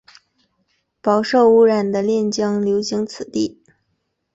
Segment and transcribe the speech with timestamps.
[0.99, 3.61] 饱受污染的练江流经此地。